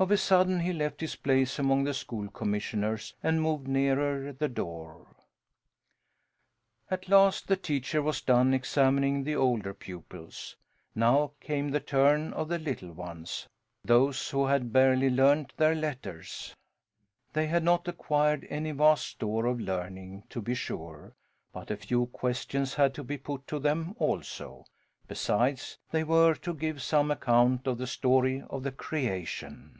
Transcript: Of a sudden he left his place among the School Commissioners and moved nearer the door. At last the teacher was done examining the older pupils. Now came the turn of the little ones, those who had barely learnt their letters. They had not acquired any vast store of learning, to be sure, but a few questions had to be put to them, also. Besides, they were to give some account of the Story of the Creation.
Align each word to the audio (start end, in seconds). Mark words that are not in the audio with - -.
Of 0.00 0.10
a 0.10 0.16
sudden 0.16 0.60
he 0.60 0.72
left 0.72 1.02
his 1.02 1.14
place 1.16 1.58
among 1.58 1.84
the 1.84 1.92
School 1.92 2.30
Commissioners 2.30 3.14
and 3.22 3.42
moved 3.42 3.68
nearer 3.68 4.32
the 4.32 4.48
door. 4.48 5.14
At 6.90 7.10
last 7.10 7.48
the 7.48 7.56
teacher 7.58 8.00
was 8.00 8.22
done 8.22 8.54
examining 8.54 9.24
the 9.24 9.36
older 9.36 9.74
pupils. 9.74 10.56
Now 10.94 11.32
came 11.38 11.68
the 11.68 11.80
turn 11.80 12.32
of 12.32 12.48
the 12.48 12.58
little 12.58 12.92
ones, 12.92 13.46
those 13.84 14.30
who 14.30 14.46
had 14.46 14.72
barely 14.72 15.10
learnt 15.10 15.54
their 15.58 15.74
letters. 15.74 16.54
They 17.34 17.46
had 17.48 17.62
not 17.62 17.86
acquired 17.86 18.46
any 18.48 18.70
vast 18.72 19.06
store 19.06 19.44
of 19.44 19.60
learning, 19.60 20.22
to 20.30 20.40
be 20.40 20.54
sure, 20.54 21.12
but 21.52 21.70
a 21.70 21.76
few 21.76 22.06
questions 22.06 22.72
had 22.72 22.94
to 22.94 23.04
be 23.04 23.18
put 23.18 23.46
to 23.48 23.58
them, 23.58 23.94
also. 23.98 24.64
Besides, 25.08 25.76
they 25.90 26.04
were 26.04 26.32
to 26.36 26.54
give 26.54 26.80
some 26.80 27.10
account 27.10 27.66
of 27.66 27.76
the 27.76 27.86
Story 27.86 28.42
of 28.48 28.62
the 28.62 28.72
Creation. 28.72 29.76